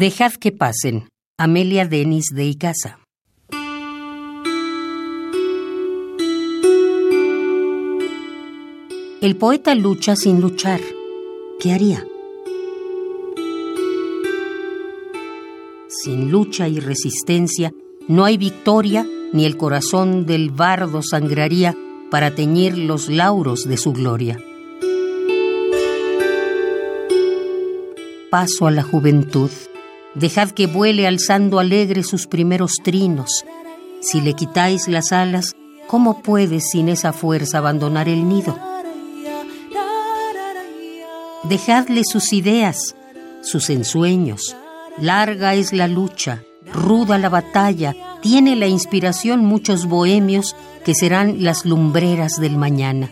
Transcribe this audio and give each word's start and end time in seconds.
Dejad 0.00 0.34
que 0.34 0.52
pasen. 0.52 1.08
Amelia 1.40 1.84
Denis 1.84 2.26
de 2.32 2.44
Icaza. 2.44 3.00
El 9.20 9.34
poeta 9.36 9.74
lucha 9.74 10.14
sin 10.14 10.40
luchar. 10.40 10.80
¿Qué 11.58 11.72
haría? 11.72 12.06
Sin 15.88 16.30
lucha 16.30 16.68
y 16.68 16.78
resistencia 16.78 17.72
no 18.06 18.24
hay 18.24 18.36
victoria 18.36 19.04
ni 19.32 19.46
el 19.46 19.56
corazón 19.56 20.26
del 20.26 20.50
bardo 20.50 21.02
sangraría 21.02 21.74
para 22.08 22.36
teñir 22.36 22.78
los 22.78 23.08
lauros 23.08 23.64
de 23.64 23.76
su 23.76 23.92
gloria. 23.94 24.38
Paso 28.30 28.68
a 28.68 28.70
la 28.70 28.84
juventud. 28.84 29.50
Dejad 30.18 30.50
que 30.50 30.66
vuele 30.66 31.06
alzando 31.06 31.60
alegre 31.60 32.02
sus 32.02 32.26
primeros 32.26 32.74
trinos. 32.82 33.44
Si 34.00 34.20
le 34.20 34.34
quitáis 34.34 34.88
las 34.88 35.12
alas, 35.12 35.54
¿cómo 35.86 36.22
puede 36.22 36.60
sin 36.60 36.88
esa 36.88 37.12
fuerza 37.12 37.58
abandonar 37.58 38.08
el 38.08 38.28
nido? 38.28 38.58
Dejadle 41.44 42.02
sus 42.04 42.32
ideas, 42.32 42.96
sus 43.42 43.70
ensueños. 43.70 44.56
Larga 45.00 45.54
es 45.54 45.72
la 45.72 45.86
lucha, 45.86 46.42
ruda 46.72 47.16
la 47.18 47.28
batalla, 47.28 47.94
tiene 48.20 48.56
la 48.56 48.66
inspiración 48.66 49.44
muchos 49.44 49.86
bohemios 49.86 50.56
que 50.84 50.96
serán 50.96 51.44
las 51.44 51.64
lumbreras 51.64 52.40
del 52.40 52.56
mañana. 52.56 53.08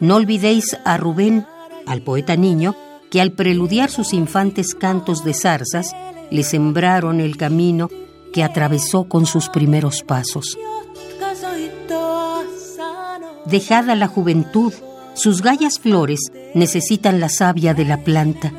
No 0.00 0.14
olvidéis 0.14 0.76
a 0.84 0.96
Rubén, 0.96 1.44
al 1.84 2.02
poeta 2.02 2.36
niño, 2.36 2.76
que 3.10 3.20
al 3.20 3.32
preludiar 3.32 3.90
sus 3.90 4.12
infantes 4.12 4.74
cantos 4.74 5.24
de 5.24 5.34
zarzas, 5.34 5.94
le 6.30 6.42
sembraron 6.42 7.20
el 7.20 7.36
camino 7.36 7.88
que 8.32 8.44
atravesó 8.44 9.04
con 9.04 9.26
sus 9.26 9.48
primeros 9.48 10.02
pasos. 10.02 10.58
Dejad 13.46 13.88
a 13.88 13.96
la 13.96 14.08
juventud, 14.08 14.72
sus 15.14 15.40
gallas 15.40 15.78
flores 15.78 16.20
necesitan 16.54 17.18
la 17.18 17.28
savia 17.28 17.72
de 17.74 17.84
la 17.84 18.04
planta. 18.04 18.52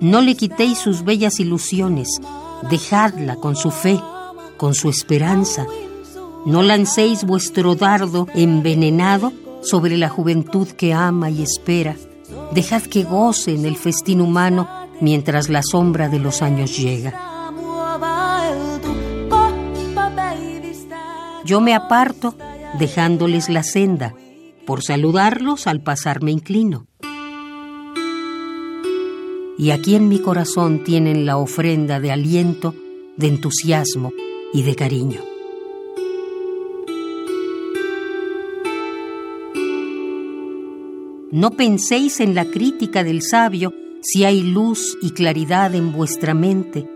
No 0.00 0.20
le 0.20 0.34
quitéis 0.34 0.78
sus 0.78 1.04
bellas 1.04 1.38
ilusiones, 1.38 2.08
dejadla 2.68 3.36
con 3.36 3.54
su 3.54 3.70
fe, 3.70 4.00
con 4.56 4.74
su 4.74 4.88
esperanza. 4.88 5.66
No 6.44 6.62
lancéis 6.62 7.24
vuestro 7.24 7.76
dardo 7.76 8.26
envenenado 8.34 9.32
sobre 9.62 9.96
la 9.96 10.08
juventud 10.08 10.66
que 10.68 10.92
ama 10.92 11.30
y 11.30 11.42
espera. 11.42 11.96
Dejad 12.52 12.82
que 12.82 13.04
goce 13.04 13.54
en 13.54 13.64
el 13.64 13.76
festín 13.76 14.20
humano 14.20 14.68
mientras 15.00 15.48
la 15.48 15.62
sombra 15.62 16.08
de 16.08 16.18
los 16.18 16.42
años 16.42 16.76
llega. 16.76 17.14
Yo 21.44 21.60
me 21.60 21.74
aparto 21.74 22.34
dejándoles 22.78 23.48
la 23.48 23.62
senda. 23.62 24.14
Por 24.66 24.82
saludarlos 24.82 25.66
al 25.66 25.80
pasar 25.80 26.22
me 26.22 26.30
inclino 26.30 26.86
y 29.60 29.72
aquí 29.72 29.94
en 29.94 30.08
mi 30.08 30.18
corazón 30.18 30.84
tienen 30.84 31.26
la 31.26 31.36
ofrenda 31.36 32.00
de 32.00 32.10
aliento, 32.10 32.74
de 33.18 33.28
entusiasmo 33.28 34.10
y 34.54 34.62
de 34.62 34.74
cariño. 34.74 35.20
No 41.32 41.52
penséis 41.52 42.20
en 42.20 42.34
la 42.34 42.44
crítica 42.44 43.04
del 43.04 43.22
sabio 43.22 43.72
si 44.02 44.24
hay 44.24 44.42
luz 44.42 44.98
y 45.02 45.10
claridad 45.10 45.74
en 45.74 45.92
vuestra 45.92 46.34
mente. 46.34 46.88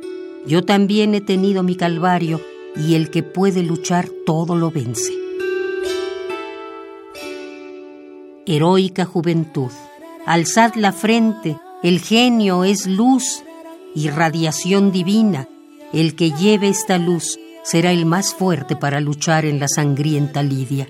Yo 0.46 0.64
también 0.64 1.14
he 1.14 1.20
tenido 1.20 1.62
mi 1.62 1.76
calvario 1.76 2.40
y 2.76 2.94
el 2.94 3.10
que 3.10 3.22
puede 3.22 3.62
luchar 3.62 4.08
todo 4.26 4.56
lo 4.56 4.70
vence. 4.70 5.12
Heroica 8.46 9.04
juventud, 9.04 9.70
alzad 10.26 10.74
la 10.74 10.92
frente 10.92 11.56
el 11.84 12.00
genio 12.00 12.64
es 12.64 12.86
luz 12.86 13.44
y 13.94 14.08
radiación 14.08 14.90
divina. 14.90 15.46
El 15.92 16.16
que 16.16 16.30
lleve 16.30 16.70
esta 16.70 16.96
luz 16.96 17.38
será 17.62 17.92
el 17.92 18.06
más 18.06 18.32
fuerte 18.32 18.74
para 18.74 19.00
luchar 19.00 19.44
en 19.44 19.60
la 19.60 19.68
sangrienta 19.68 20.42
lidia. 20.42 20.88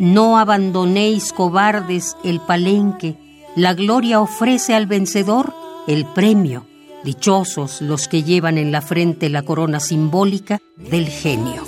No 0.00 0.38
abandonéis 0.38 1.30
cobardes 1.34 2.16
el 2.24 2.40
palenque. 2.40 3.18
La 3.54 3.74
gloria 3.74 4.22
ofrece 4.22 4.74
al 4.74 4.86
vencedor 4.86 5.52
el 5.86 6.06
premio. 6.06 6.66
Dichosos 7.04 7.82
los 7.82 8.08
que 8.08 8.22
llevan 8.22 8.56
en 8.56 8.72
la 8.72 8.80
frente 8.80 9.28
la 9.28 9.42
corona 9.42 9.78
simbólica 9.78 10.58
del 10.78 11.06
genio. 11.06 11.64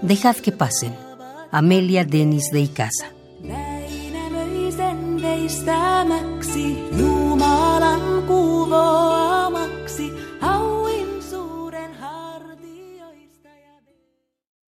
Dejad 0.00 0.36
que 0.36 0.52
pasen. 0.52 0.96
Amelia 1.50 2.06
Denis 2.06 2.50
de 2.50 2.60
Icaza. 2.60 3.17
veistämäksi 5.22 6.88
Jumalan 6.98 8.22
kuvaa. 8.26 8.97